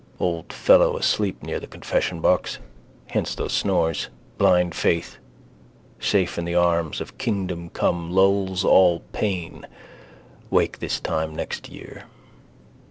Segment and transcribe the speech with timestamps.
[0.19, 2.57] Old fellow asleep near that confessionbox.
[3.05, 4.09] Hence those snores.
[4.39, 5.19] Blind faith.
[5.99, 8.09] Safe in the arms of kingdom come.
[8.09, 9.67] Lulls all pain.
[10.49, 12.05] Wake this time next year.